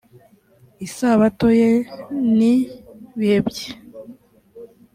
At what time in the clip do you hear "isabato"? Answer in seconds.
0.85-1.47